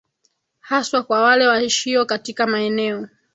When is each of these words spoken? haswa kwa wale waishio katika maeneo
haswa 0.59 1.03
kwa 1.03 1.21
wale 1.21 1.47
waishio 1.47 2.05
katika 2.05 2.47
maeneo 2.47 3.07